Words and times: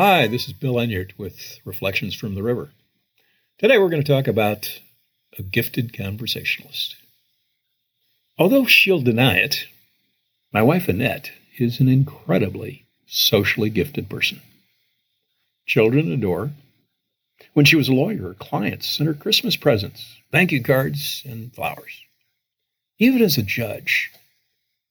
Hi, 0.00 0.28
this 0.28 0.46
is 0.46 0.52
Bill 0.52 0.74
Enyart 0.74 1.18
with 1.18 1.58
Reflections 1.64 2.14
from 2.14 2.36
the 2.36 2.42
River. 2.44 2.70
Today 3.58 3.78
we're 3.78 3.88
going 3.88 4.00
to 4.00 4.12
talk 4.12 4.28
about 4.28 4.78
a 5.36 5.42
gifted 5.42 5.92
conversationalist. 5.92 6.94
Although 8.38 8.64
she'll 8.64 9.00
deny 9.00 9.38
it, 9.38 9.66
my 10.52 10.62
wife 10.62 10.88
Annette 10.88 11.32
is 11.56 11.80
an 11.80 11.88
incredibly 11.88 12.86
socially 13.08 13.70
gifted 13.70 14.08
person. 14.08 14.40
Children 15.66 16.12
adore. 16.12 16.52
When 17.54 17.64
she 17.64 17.74
was 17.74 17.88
a 17.88 17.92
lawyer, 17.92 18.34
clients 18.34 18.86
sent 18.86 19.08
her 19.08 19.14
Christmas 19.14 19.56
presents, 19.56 20.16
thank 20.30 20.52
you 20.52 20.62
cards, 20.62 21.24
and 21.28 21.52
flowers. 21.52 22.04
Even 23.00 23.20
as 23.20 23.36
a 23.36 23.42
judge, 23.42 24.12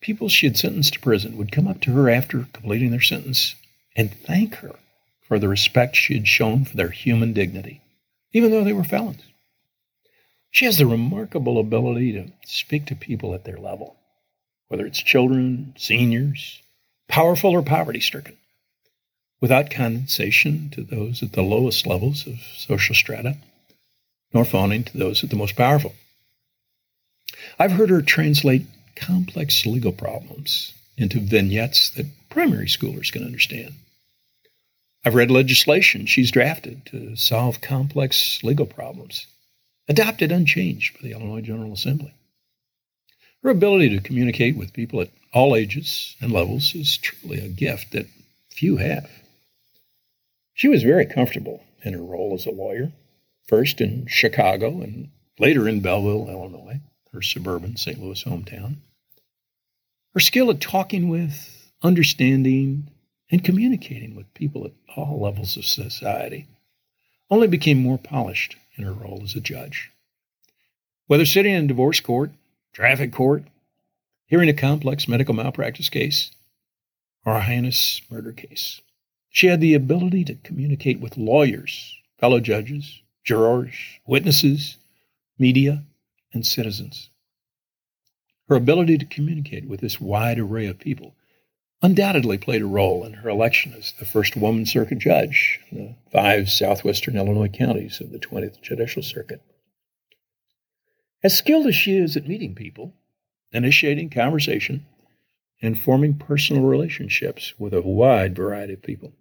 people 0.00 0.28
she 0.28 0.46
had 0.46 0.56
sentenced 0.56 0.92
to 0.92 1.00
prison 1.00 1.36
would 1.38 1.50
come 1.50 1.66
up 1.66 1.80
to 1.80 1.92
her 1.94 2.08
after 2.08 2.46
completing 2.52 2.92
their 2.92 3.00
sentence 3.00 3.56
and 3.96 4.14
thank 4.14 4.54
her 4.54 4.76
for 5.32 5.38
the 5.38 5.48
respect 5.48 5.96
she 5.96 6.12
had 6.12 6.28
shown 6.28 6.62
for 6.62 6.76
their 6.76 6.90
human 6.90 7.32
dignity, 7.32 7.80
even 8.34 8.50
though 8.50 8.64
they 8.64 8.72
were 8.74 8.84
felons. 8.84 9.22
She 10.50 10.66
has 10.66 10.76
the 10.76 10.84
remarkable 10.84 11.58
ability 11.58 12.12
to 12.12 12.30
speak 12.44 12.84
to 12.84 12.94
people 12.94 13.32
at 13.32 13.44
their 13.44 13.56
level, 13.56 13.96
whether 14.68 14.84
it's 14.84 15.02
children, 15.02 15.72
seniors, 15.78 16.60
powerful 17.08 17.52
or 17.52 17.62
poverty 17.62 18.00
stricken, 18.00 18.36
without 19.40 19.70
condensation 19.70 20.68
to 20.74 20.82
those 20.82 21.22
at 21.22 21.32
the 21.32 21.40
lowest 21.40 21.86
levels 21.86 22.26
of 22.26 22.38
social 22.58 22.94
strata, 22.94 23.38
nor 24.34 24.44
fawning 24.44 24.84
to 24.84 24.98
those 24.98 25.24
at 25.24 25.30
the 25.30 25.36
most 25.36 25.56
powerful. 25.56 25.94
I've 27.58 27.72
heard 27.72 27.88
her 27.88 28.02
translate 28.02 28.66
complex 28.96 29.64
legal 29.64 29.92
problems 29.92 30.74
into 30.98 31.20
vignettes 31.20 31.88
that 31.88 32.28
primary 32.28 32.66
schoolers 32.66 33.10
can 33.10 33.24
understand. 33.24 33.76
I've 35.04 35.14
read 35.16 35.30
legislation 35.30 36.06
she's 36.06 36.30
drafted 36.30 36.86
to 36.86 37.16
solve 37.16 37.60
complex 37.60 38.42
legal 38.44 38.66
problems, 38.66 39.26
adopted 39.88 40.30
unchanged 40.30 40.94
by 40.94 41.08
the 41.08 41.12
Illinois 41.12 41.40
General 41.40 41.72
Assembly. 41.72 42.14
Her 43.42 43.50
ability 43.50 43.88
to 43.90 44.00
communicate 44.00 44.56
with 44.56 44.72
people 44.72 45.00
at 45.00 45.10
all 45.32 45.56
ages 45.56 46.14
and 46.20 46.30
levels 46.30 46.74
is 46.76 46.96
truly 46.96 47.40
a 47.40 47.48
gift 47.48 47.90
that 47.92 48.06
few 48.50 48.76
have. 48.76 49.10
She 50.54 50.68
was 50.68 50.84
very 50.84 51.06
comfortable 51.06 51.64
in 51.82 51.94
her 51.94 52.02
role 52.02 52.34
as 52.34 52.46
a 52.46 52.52
lawyer, 52.52 52.92
first 53.48 53.80
in 53.80 54.06
Chicago 54.06 54.80
and 54.80 55.10
later 55.40 55.66
in 55.66 55.80
Belleville, 55.80 56.30
Illinois, 56.30 56.80
her 57.12 57.22
suburban 57.22 57.76
St. 57.76 58.00
Louis 58.00 58.22
hometown. 58.22 58.76
Her 60.14 60.20
skill 60.20 60.50
at 60.50 60.60
talking 60.60 61.08
with, 61.08 61.72
understanding, 61.82 62.91
and 63.32 63.42
communicating 63.42 64.14
with 64.14 64.32
people 64.34 64.66
at 64.66 64.72
all 64.94 65.18
levels 65.20 65.56
of 65.56 65.64
society 65.64 66.46
only 67.30 67.48
became 67.48 67.82
more 67.82 67.96
polished 67.96 68.56
in 68.76 68.84
her 68.84 68.92
role 68.92 69.22
as 69.24 69.34
a 69.34 69.40
judge. 69.40 69.90
Whether 71.06 71.24
sitting 71.24 71.54
in 71.54 71.66
divorce 71.66 71.98
court, 71.98 72.30
traffic 72.74 73.10
court, 73.10 73.44
hearing 74.26 74.50
a 74.50 74.54
complex 74.54 75.08
medical 75.08 75.34
malpractice 75.34 75.88
case, 75.88 76.30
or 77.24 77.34
a 77.34 77.40
heinous 77.40 78.02
murder 78.10 78.32
case, 78.32 78.82
she 79.30 79.46
had 79.46 79.62
the 79.62 79.74
ability 79.74 80.24
to 80.26 80.34
communicate 80.34 81.00
with 81.00 81.16
lawyers, 81.16 81.96
fellow 82.18 82.38
judges, 82.38 83.00
jurors, 83.24 83.74
witnesses, 84.06 84.76
media, 85.38 85.84
and 86.34 86.46
citizens. 86.46 87.08
Her 88.48 88.56
ability 88.56 88.98
to 88.98 89.06
communicate 89.06 89.66
with 89.66 89.80
this 89.80 89.98
wide 89.98 90.38
array 90.38 90.66
of 90.66 90.78
people 90.78 91.14
undoubtedly 91.82 92.38
played 92.38 92.62
a 92.62 92.66
role 92.66 93.04
in 93.04 93.12
her 93.12 93.28
election 93.28 93.74
as 93.76 93.92
the 93.98 94.04
first 94.04 94.36
woman 94.36 94.64
circuit 94.64 94.98
judge 94.98 95.60
in 95.70 95.78
the 95.78 95.94
five 96.10 96.48
southwestern 96.48 97.16
Illinois 97.16 97.48
counties 97.48 98.00
of 98.00 98.12
the 98.12 98.18
20th 98.18 98.60
Judicial 98.62 99.02
Circuit. 99.02 99.42
As 101.24 101.36
skilled 101.36 101.66
as 101.66 101.74
she 101.74 101.96
is 101.96 102.16
at 102.16 102.28
meeting 102.28 102.54
people, 102.54 102.94
initiating 103.52 104.10
conversation, 104.10 104.86
and 105.60 105.78
forming 105.78 106.18
personal 106.18 106.62
relationships 106.62 107.54
with 107.58 107.72
a 107.72 107.82
wide 107.82 108.34
variety 108.34 108.72
of 108.72 108.82
people, 108.82 109.12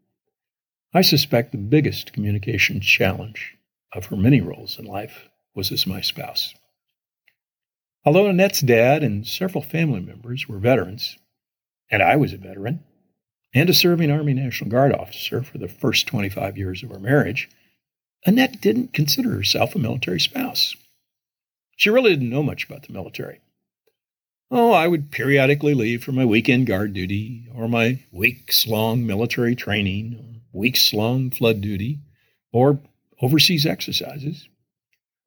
I 0.93 1.01
suspect 1.01 1.51
the 1.51 1.57
biggest 1.57 2.13
communication 2.13 2.81
challenge 2.81 3.57
of 3.93 4.07
her 4.07 4.17
many 4.17 4.41
roles 4.41 4.77
in 4.79 4.85
life 4.85 5.29
was 5.53 5.71
as 5.71 5.85
my 5.85 6.01
spouse. 6.01 6.53
Although 8.03 8.27
Annette's 8.27 8.61
dad 8.61 9.03
and 9.03 9.25
several 9.25 9.63
family 9.63 9.99
members 9.99 10.47
were 10.47 10.57
veterans, 10.57 11.17
and 11.91 12.01
I 12.01 12.15
was 12.15 12.33
a 12.33 12.37
veteran 12.37 12.83
and 13.53 13.69
a 13.69 13.73
serving 13.73 14.09
Army 14.09 14.33
National 14.33 14.69
Guard 14.69 14.93
officer 14.93 15.43
for 15.43 15.57
the 15.57 15.67
first 15.67 16.07
25 16.07 16.57
years 16.57 16.83
of 16.83 16.91
our 16.91 16.99
marriage, 16.99 17.49
Annette 18.25 18.61
didn't 18.61 18.93
consider 18.93 19.31
herself 19.31 19.75
a 19.75 19.79
military 19.79 20.19
spouse. 20.19 20.75
She 21.75 21.89
really 21.89 22.11
didn't 22.11 22.29
know 22.29 22.43
much 22.43 22.65
about 22.65 22.83
the 22.83 22.93
military. 22.93 23.41
Oh, 24.49 24.71
I 24.71 24.87
would 24.87 25.11
periodically 25.11 25.73
leave 25.73 26.03
for 26.03 26.11
my 26.11 26.25
weekend 26.25 26.67
guard 26.67 26.93
duty, 26.93 27.47
or 27.55 27.67
my 27.67 27.99
weeks 28.11 28.67
long 28.67 29.05
military 29.05 29.55
training, 29.55 30.41
weeks 30.53 30.93
long 30.93 31.31
flood 31.31 31.61
duty, 31.61 31.99
or 32.51 32.79
overseas 33.21 33.65
exercises. 33.65 34.47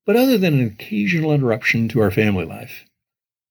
But 0.07 0.17
other 0.17 0.37
than 0.37 0.55
an 0.55 0.67
occasional 0.67 1.33
interruption 1.33 1.89
to 1.89 2.01
our 2.01 2.11
family 2.11 2.45
life, 2.45 2.85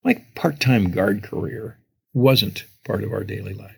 my 0.04 0.24
part 0.34 0.60
time 0.60 0.90
guard 0.90 1.22
career 1.22 1.78
wasn't 2.12 2.64
part 2.84 3.02
of 3.02 3.12
our 3.12 3.24
daily 3.24 3.54
life. 3.54 3.76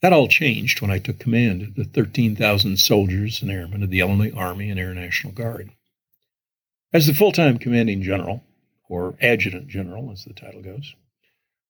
That 0.00 0.12
all 0.12 0.26
changed 0.26 0.80
when 0.80 0.90
I 0.90 0.98
took 0.98 1.20
command 1.20 1.62
of 1.62 1.74
the 1.76 1.84
13,000 1.84 2.76
soldiers 2.76 3.40
and 3.40 3.50
airmen 3.50 3.82
of 3.82 3.90
the 3.90 4.00
Illinois 4.00 4.32
Army 4.36 4.68
and 4.68 4.78
Air 4.78 4.92
National 4.94 5.32
Guard. 5.32 5.70
As 6.92 7.06
the 7.06 7.14
full 7.14 7.32
time 7.32 7.58
commanding 7.58 8.02
general, 8.02 8.42
or 8.88 9.14
adjutant 9.22 9.68
general 9.68 10.10
as 10.10 10.24
the 10.24 10.34
title 10.34 10.60
goes, 10.60 10.94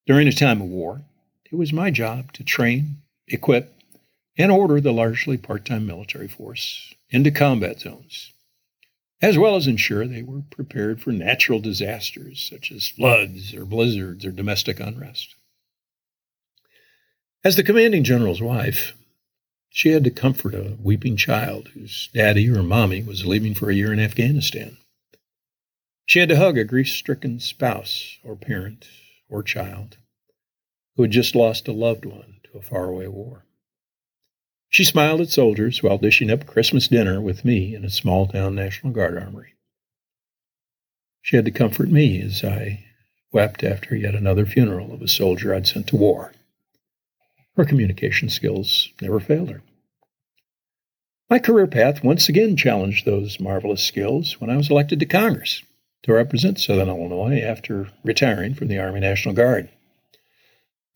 during 0.06 0.26
a 0.26 0.32
time 0.32 0.62
of 0.62 0.68
war, 0.68 1.02
it 1.44 1.54
was 1.54 1.72
my 1.72 1.90
job 1.90 2.32
to 2.32 2.42
train, 2.42 3.02
equip, 3.28 3.74
and 4.38 4.50
order 4.50 4.80
the 4.80 4.92
largely 4.92 5.36
part 5.36 5.66
time 5.66 5.86
military 5.86 6.26
force 6.26 6.94
into 7.10 7.30
combat 7.30 7.80
zones 7.80 8.32
as 9.22 9.38
well 9.38 9.54
as 9.54 9.68
ensure 9.68 10.06
they 10.06 10.22
were 10.22 10.42
prepared 10.50 11.00
for 11.00 11.12
natural 11.12 11.60
disasters 11.60 12.46
such 12.50 12.72
as 12.72 12.88
floods 12.88 13.54
or 13.54 13.64
blizzards 13.64 14.24
or 14.24 14.32
domestic 14.32 14.80
unrest. 14.80 15.36
As 17.44 17.54
the 17.54 17.62
commanding 17.62 18.02
general's 18.02 18.42
wife, 18.42 18.94
she 19.70 19.90
had 19.90 20.04
to 20.04 20.10
comfort 20.10 20.54
a 20.54 20.76
weeping 20.82 21.16
child 21.16 21.68
whose 21.68 22.10
daddy 22.12 22.50
or 22.50 22.62
mommy 22.62 23.02
was 23.02 23.24
leaving 23.24 23.54
for 23.54 23.70
a 23.70 23.74
year 23.74 23.92
in 23.92 24.00
Afghanistan. 24.00 24.76
She 26.04 26.18
had 26.18 26.28
to 26.28 26.36
hug 26.36 26.58
a 26.58 26.64
grief 26.64 26.88
stricken 26.88 27.40
spouse 27.40 28.18
or 28.22 28.36
parent 28.36 28.86
or 29.28 29.42
child 29.42 29.96
who 30.96 31.02
had 31.02 31.12
just 31.12 31.34
lost 31.34 31.68
a 31.68 31.72
loved 31.72 32.04
one 32.04 32.40
to 32.44 32.58
a 32.58 32.62
faraway 32.62 33.06
war. 33.06 33.46
She 34.72 34.84
smiled 34.84 35.20
at 35.20 35.28
soldiers 35.28 35.82
while 35.82 35.98
dishing 35.98 36.30
up 36.30 36.46
Christmas 36.46 36.88
dinner 36.88 37.20
with 37.20 37.44
me 37.44 37.74
in 37.74 37.84
a 37.84 37.90
small 37.90 38.26
town 38.26 38.54
National 38.54 38.90
Guard 38.90 39.18
armory. 39.18 39.52
She 41.20 41.36
had 41.36 41.44
to 41.44 41.50
comfort 41.50 41.90
me 41.90 42.22
as 42.22 42.42
I 42.42 42.82
wept 43.32 43.62
after 43.62 43.94
yet 43.94 44.14
another 44.14 44.46
funeral 44.46 44.94
of 44.94 45.02
a 45.02 45.08
soldier 45.08 45.54
I'd 45.54 45.66
sent 45.66 45.88
to 45.88 45.96
war. 45.96 46.32
Her 47.54 47.66
communication 47.66 48.30
skills 48.30 48.88
never 49.02 49.20
failed 49.20 49.50
her. 49.50 49.62
My 51.28 51.38
career 51.38 51.66
path 51.66 52.02
once 52.02 52.30
again 52.30 52.56
challenged 52.56 53.04
those 53.04 53.38
marvelous 53.38 53.84
skills 53.84 54.40
when 54.40 54.48
I 54.48 54.56
was 54.56 54.70
elected 54.70 55.00
to 55.00 55.06
Congress 55.06 55.62
to 56.04 56.14
represent 56.14 56.58
Southern 56.58 56.88
Illinois 56.88 57.42
after 57.42 57.90
retiring 58.04 58.54
from 58.54 58.68
the 58.68 58.78
Army 58.78 59.00
National 59.00 59.34
Guard. 59.34 59.68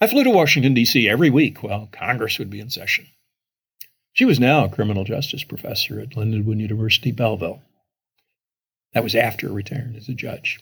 I 0.01 0.07
flew 0.07 0.25
to 0.25 0.31
Washington, 0.31 0.73
D.C. 0.73 1.07
every 1.07 1.29
week 1.29 1.63
while 1.63 1.91
Congress 1.93 2.39
would 2.39 2.49
be 2.49 2.61
in 2.61 2.71
session. 2.71 3.07
She 4.17 4.25
was 4.25 4.41
now 4.41 4.65
a 4.65 4.71
criminal 4.71 5.05
justice 5.05 5.45
professor 5.45 6.01
at 6.01 6.17
Lindenwood 6.17 6.59
University, 6.59 7.13
Belleville. 7.13 7.61
That 8.95 9.05
was 9.05 9.15
after 9.15 9.53
retiring 9.53 9.95
as 9.95 10.09
a 10.09 10.15
judge. 10.15 10.59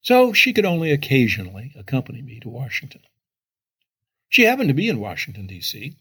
So 0.00 0.32
she 0.32 0.52
could 0.52 0.64
only 0.64 0.90
occasionally 0.90 1.72
accompany 1.78 2.22
me 2.22 2.40
to 2.40 2.48
Washington. 2.48 3.02
She 4.28 4.42
happened 4.42 4.66
to 4.66 4.74
be 4.74 4.88
in 4.88 4.98
Washington, 4.98 5.46
D.C., 5.46 5.94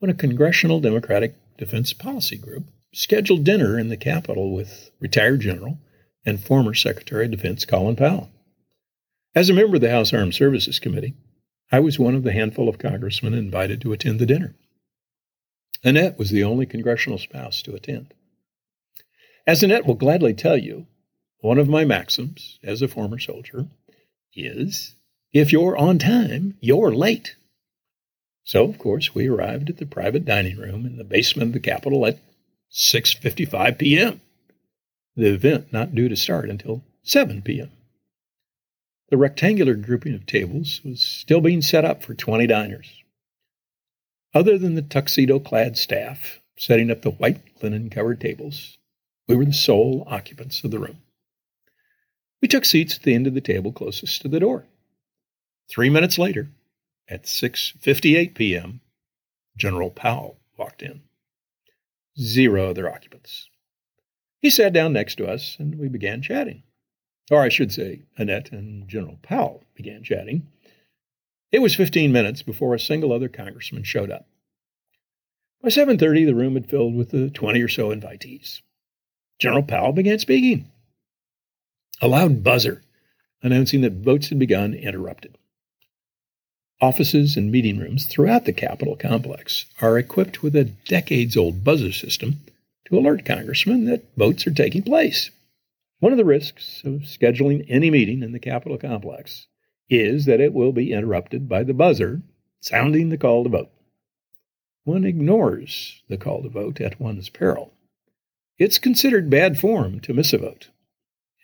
when 0.00 0.10
a 0.10 0.14
Congressional 0.14 0.80
Democratic 0.80 1.36
Defense 1.56 1.92
Policy 1.92 2.36
Group 2.36 2.64
scheduled 2.92 3.44
dinner 3.44 3.78
in 3.78 3.88
the 3.88 3.96
Capitol 3.96 4.52
with 4.52 4.90
retired 4.98 5.40
General 5.40 5.78
and 6.26 6.42
former 6.42 6.74
Secretary 6.74 7.26
of 7.26 7.30
Defense 7.30 7.64
Colin 7.64 7.94
Powell. 7.94 8.28
As 9.36 9.48
a 9.48 9.54
member 9.54 9.76
of 9.76 9.82
the 9.82 9.90
House 9.92 10.12
Armed 10.12 10.34
Services 10.34 10.80
Committee, 10.80 11.14
I 11.70 11.78
was 11.78 11.96
one 11.96 12.16
of 12.16 12.24
the 12.24 12.32
handful 12.32 12.68
of 12.68 12.80
congressmen 12.80 13.34
invited 13.34 13.80
to 13.82 13.92
attend 13.92 14.18
the 14.18 14.26
dinner. 14.26 14.56
Annette 15.84 16.18
was 16.18 16.30
the 16.30 16.44
only 16.44 16.66
congressional 16.66 17.18
spouse 17.18 17.62
to 17.62 17.74
attend. 17.74 18.12
As 19.46 19.62
Annette 19.62 19.86
will 19.86 19.94
gladly 19.94 20.34
tell 20.34 20.56
you, 20.56 20.86
one 21.40 21.58
of 21.58 21.68
my 21.68 21.84
maxims 21.84 22.58
as 22.62 22.82
a 22.82 22.88
former 22.88 23.18
soldier 23.18 23.68
is 24.34 24.94
if 25.32 25.52
you're 25.52 25.76
on 25.76 25.98
time, 25.98 26.56
you're 26.60 26.94
late. 26.94 27.36
So, 28.44 28.64
of 28.64 28.78
course, 28.78 29.14
we 29.14 29.28
arrived 29.28 29.70
at 29.70 29.76
the 29.76 29.86
private 29.86 30.24
dining 30.24 30.56
room 30.56 30.86
in 30.86 30.96
the 30.96 31.04
basement 31.04 31.48
of 31.48 31.52
the 31.52 31.60
Capitol 31.60 32.06
at 32.06 32.18
6:55 32.72 33.78
p.m. 33.78 34.20
The 35.16 35.34
event 35.34 35.72
not 35.72 35.94
due 35.94 36.08
to 36.08 36.16
start 36.16 36.48
until 36.48 36.82
7 37.02 37.42
p.m. 37.42 37.70
The 39.10 39.16
rectangular 39.16 39.74
grouping 39.74 40.14
of 40.14 40.26
tables 40.26 40.80
was 40.84 41.00
still 41.00 41.40
being 41.40 41.62
set 41.62 41.84
up 41.84 42.02
for 42.02 42.14
20 42.14 42.46
diners. 42.46 42.90
Other 44.34 44.58
than 44.58 44.74
the 44.74 44.82
tuxedo 44.82 45.38
clad 45.38 45.76
staff 45.76 46.40
setting 46.56 46.90
up 46.90 47.02
the 47.02 47.10
white 47.10 47.40
linen 47.62 47.88
covered 47.88 48.20
tables, 48.20 48.78
we 49.26 49.36
were 49.36 49.44
the 49.44 49.52
sole 49.52 50.04
occupants 50.06 50.62
of 50.64 50.70
the 50.70 50.78
room. 50.78 50.98
We 52.40 52.48
took 52.48 52.64
seats 52.64 52.96
at 52.96 53.02
the 53.02 53.14
end 53.14 53.26
of 53.26 53.34
the 53.34 53.40
table 53.40 53.72
closest 53.72 54.22
to 54.22 54.28
the 54.28 54.40
door. 54.40 54.66
Three 55.68 55.90
minutes 55.90 56.18
later, 56.18 56.50
at 57.08 57.24
6:58 57.24 58.34
p.m., 58.34 58.80
General 59.56 59.90
Powell 59.90 60.38
walked 60.56 60.82
in. 60.82 61.02
Zero 62.18 62.70
other 62.70 62.88
occupants. 62.88 63.48
He 64.40 64.50
sat 64.50 64.72
down 64.72 64.92
next 64.92 65.16
to 65.16 65.26
us 65.26 65.56
and 65.58 65.78
we 65.78 65.88
began 65.88 66.22
chatting. 66.22 66.62
Or 67.30 67.42
I 67.42 67.48
should 67.48 67.72
say, 67.72 68.02
Annette 68.16 68.52
and 68.52 68.88
General 68.88 69.18
Powell 69.22 69.64
began 69.74 70.02
chatting. 70.02 70.46
It 71.50 71.62
was 71.62 71.74
15 71.74 72.12
minutes 72.12 72.42
before 72.42 72.74
a 72.74 72.80
single 72.80 73.12
other 73.12 73.28
congressman 73.28 73.82
showed 73.82 74.10
up. 74.10 74.28
By 75.62 75.70
7:30, 75.70 76.26
the 76.26 76.34
room 76.34 76.54
had 76.54 76.68
filled 76.68 76.94
with 76.94 77.10
the 77.10 77.30
20 77.30 77.60
or 77.62 77.68
so 77.68 77.88
invitees. 77.88 78.60
General 79.38 79.62
Powell 79.62 79.92
began 79.92 80.18
speaking. 80.18 80.70
A 82.02 82.08
loud 82.08 82.44
buzzer 82.44 82.82
announcing 83.42 83.80
that 83.80 83.94
votes 83.94 84.28
had 84.28 84.38
begun 84.38 84.74
interrupted. 84.74 85.38
Offices 86.80 87.36
and 87.36 87.50
meeting 87.50 87.78
rooms 87.78 88.04
throughout 88.04 88.44
the 88.44 88.52
Capitol 88.52 88.94
complex 88.94 89.64
are 89.80 89.98
equipped 89.98 90.42
with 90.42 90.54
a 90.54 90.64
decades 90.64 91.36
old 91.36 91.64
buzzer 91.64 91.92
system 91.92 92.40
to 92.84 92.98
alert 92.98 93.24
congressmen 93.24 93.84
that 93.86 94.04
votes 94.16 94.46
are 94.46 94.52
taking 94.52 94.82
place. 94.82 95.30
One 95.98 96.12
of 96.12 96.18
the 96.18 96.24
risks 96.24 96.82
of 96.84 97.02
scheduling 97.02 97.64
any 97.68 97.90
meeting 97.90 98.22
in 98.22 98.32
the 98.32 98.38
Capitol 98.38 98.78
complex 98.78 99.46
is 99.88 100.26
that 100.26 100.40
it 100.40 100.52
will 100.52 100.72
be 100.72 100.92
interrupted 100.92 101.48
by 101.48 101.62
the 101.62 101.74
buzzer 101.74 102.22
sounding 102.60 103.08
the 103.08 103.18
call 103.18 103.44
to 103.44 103.50
vote. 103.50 103.70
One 104.84 105.04
ignores 105.04 106.02
the 106.08 106.16
call 106.16 106.42
to 106.42 106.48
vote 106.48 106.80
at 106.80 107.00
one's 107.00 107.28
peril. 107.28 107.72
It's 108.58 108.78
considered 108.78 109.30
bad 109.30 109.58
form 109.58 110.00
to 110.00 110.14
miss 110.14 110.32
a 110.32 110.38
vote, 110.38 110.70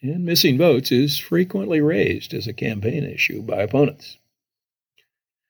and 0.02 0.25
missing 0.25 0.58
votes 0.58 0.91
is 0.91 1.19
frequently 1.19 1.81
raised 1.81 2.35
as 2.35 2.46
a 2.46 2.52
campaign 2.52 3.05
issue 3.05 3.43
by 3.43 3.62
opponents. 3.62 4.19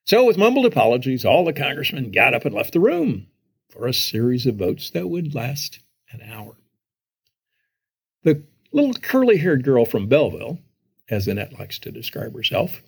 So, 0.05 0.25
with 0.25 0.37
mumbled 0.37 0.67
apologies, 0.67 1.25
all 1.25 1.45
the 1.45 1.55
congressmen 1.55 2.11
got 2.11 2.35
up 2.35 2.45
and 2.45 2.55
left 2.55 2.75
the 2.75 2.81
room 2.81 3.29
for 3.71 3.87
a 3.87 3.95
series 3.95 4.47
of 4.47 4.57
votes 4.57 4.91
that 4.91 5.09
would 5.09 5.35
last 5.35 5.81
an 6.11 6.21
hour. 6.23 6.57
The 8.23 8.43
little 8.71 8.95
curly 8.95 9.39
haired 9.39 9.65
girl 9.65 9.85
from 9.87 10.09
Belleville, 10.09 10.59
as 11.09 11.29
Annette 11.29 11.59
likes 11.59 11.79
to 11.81 11.91
describe 11.91 12.35
herself, 12.35 12.83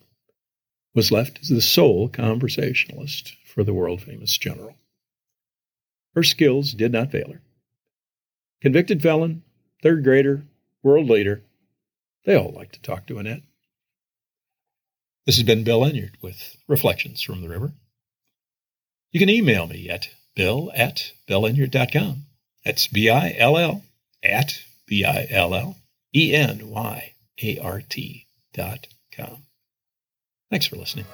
was 0.94 1.12
left 1.12 1.38
as 1.42 1.48
the 1.48 1.60
sole 1.60 2.08
conversationalist 2.08 3.36
for 3.44 3.62
the 3.62 3.74
world 3.74 4.02
famous 4.02 4.36
general. 4.36 4.76
Her 6.14 6.22
skills 6.22 6.72
did 6.72 6.92
not 6.92 7.10
fail 7.10 7.32
her. 7.32 7.42
Convicted 8.62 9.02
felon, 9.02 9.42
third 9.82 10.02
grader, 10.02 10.44
world 10.82 11.08
leader, 11.08 11.42
they 12.24 12.34
all 12.34 12.52
like 12.52 12.72
to 12.72 12.80
talk 12.80 13.06
to 13.06 13.18
Annette. 13.18 13.42
This 15.26 15.36
has 15.36 15.44
been 15.44 15.64
Bill 15.64 15.80
Enyart 15.80 16.22
with 16.22 16.56
Reflections 16.66 17.20
from 17.20 17.42
the 17.42 17.48
River. 17.48 17.72
You 19.12 19.20
can 19.20 19.28
email 19.28 19.66
me 19.66 19.90
at 19.90 20.08
bill 20.34 20.70
at 20.74 21.12
billenyart.com. 21.28 22.26
That's 22.64 22.86
B 22.88 23.10
I 23.10 23.34
L 23.38 23.58
L 23.58 23.82
at 24.22 24.62
B 24.86 25.04
I 25.04 25.26
L 25.30 25.54
L 25.54 25.76
E 26.14 26.34
N 26.34 26.70
Y 26.70 27.12
a 27.42 27.58
R 27.58 27.80
T 27.80 28.26
dot 28.52 28.86
com. 29.14 29.42
Thanks 30.50 30.66
for 30.66 30.76
listening. 30.76 31.06